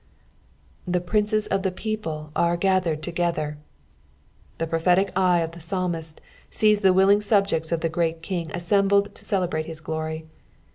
[0.87, 3.57] 8," The prinoei of tht people are gathered toffether.'*
[4.57, 9.13] The prophetic ere of the psalmist sees the willing subjects of the great King assembled
[9.13, 10.25] to celebrate his glory.